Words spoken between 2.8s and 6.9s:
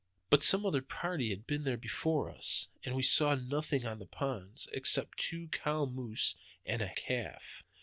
and we saw nothing on the ponds, except two cow moose and